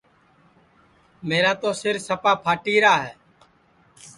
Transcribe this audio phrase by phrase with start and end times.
[1.27, 3.11] میرا تو سِر سپا پھاٹیرا ہے